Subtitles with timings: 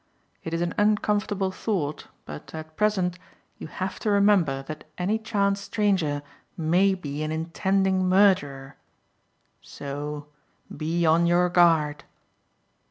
[0.43, 3.19] It is an uncomfortable thought, but at present,
[3.59, 6.23] you have to remember that any chance stranger
[6.57, 8.77] may be an intending murderer.
[9.61, 10.25] So
[10.75, 12.03] be on your guard."